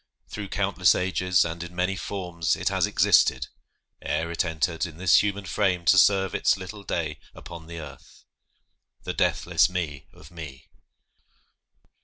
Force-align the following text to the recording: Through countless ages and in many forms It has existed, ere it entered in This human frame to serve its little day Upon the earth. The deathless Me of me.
Through 0.29 0.47
countless 0.49 0.95
ages 0.95 1.45
and 1.45 1.61
in 1.61 1.75
many 1.75 1.95
forms 1.95 2.55
It 2.55 2.69
has 2.69 2.87
existed, 2.87 3.49
ere 4.01 4.31
it 4.31 4.43
entered 4.43 4.87
in 4.87 4.97
This 4.97 5.21
human 5.21 5.45
frame 5.45 5.85
to 5.85 5.99
serve 5.99 6.33
its 6.33 6.57
little 6.57 6.81
day 6.81 7.19
Upon 7.35 7.67
the 7.67 7.77
earth. 7.77 8.23
The 9.03 9.13
deathless 9.13 9.69
Me 9.69 10.07
of 10.11 10.31
me. 10.31 10.69